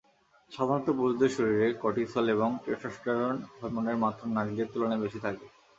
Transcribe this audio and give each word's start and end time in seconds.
সাধারণত 0.51 0.87
পুরুষদের 0.91 1.31
শরীরে 1.35 1.67
কর্টিসোল 1.81 2.25
এবং 2.35 2.49
টেস্টোস্টেরোন 2.63 3.35
হরমোনের 3.53 3.97
মাত্রা 4.03 4.25
নারীদের 4.29 4.67
তুলনায় 4.73 5.03
বেশি 5.03 5.19
থাকে। 5.25 5.45